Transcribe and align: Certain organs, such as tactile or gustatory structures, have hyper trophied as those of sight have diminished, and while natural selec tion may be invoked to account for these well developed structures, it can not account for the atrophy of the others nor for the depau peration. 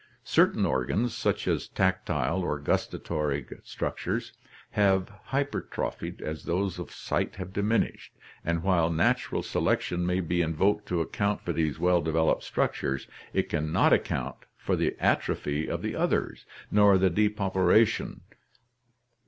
Certain 0.25 0.65
organs, 0.65 1.13
such 1.13 1.47
as 1.47 1.67
tactile 1.67 2.39
or 2.41 2.57
gustatory 2.59 3.45
structures, 3.63 4.33
have 4.71 5.09
hyper 5.25 5.61
trophied 5.61 6.23
as 6.23 6.45
those 6.45 6.79
of 6.79 6.89
sight 6.89 7.35
have 7.35 7.53
diminished, 7.53 8.11
and 8.43 8.63
while 8.63 8.89
natural 8.89 9.43
selec 9.43 9.79
tion 9.81 10.03
may 10.03 10.19
be 10.19 10.41
invoked 10.41 10.87
to 10.87 11.01
account 11.01 11.39
for 11.45 11.53
these 11.53 11.77
well 11.77 12.01
developed 12.01 12.41
structures, 12.41 13.07
it 13.31 13.47
can 13.47 13.71
not 13.71 13.93
account 13.93 14.37
for 14.57 14.75
the 14.75 14.95
atrophy 14.99 15.67
of 15.69 15.83
the 15.83 15.95
others 15.95 16.47
nor 16.71 16.93
for 16.97 17.07
the 17.07 17.29
depau 17.29 17.53
peration. 17.53 18.21